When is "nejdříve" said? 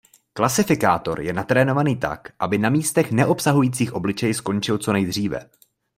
4.93-5.49